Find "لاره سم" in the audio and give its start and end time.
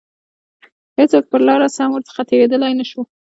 1.47-1.89